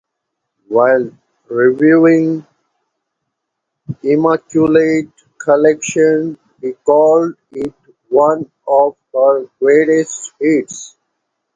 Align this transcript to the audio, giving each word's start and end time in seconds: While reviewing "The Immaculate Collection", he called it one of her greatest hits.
While 0.67 1.11
reviewing 1.47 2.43
"The 4.01 4.13
Immaculate 4.13 5.11
Collection", 5.39 6.39
he 6.59 6.73
called 6.83 7.35
it 7.51 7.75
one 8.09 8.49
of 8.67 8.97
her 9.13 9.45
greatest 9.59 10.33
hits. 10.39 10.95